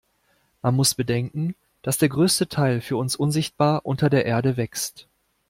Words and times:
Man 0.63 0.73
muss 0.75 0.95
bedenken, 0.95 1.53
dass 1.83 1.99
der 1.99 2.09
größte 2.09 2.47
Teil 2.49 2.81
für 2.81 2.97
uns 2.97 3.15
unsichtbar 3.15 3.85
unter 3.85 4.09
der 4.09 4.25
Erde 4.25 4.57
wächst. 4.57 5.07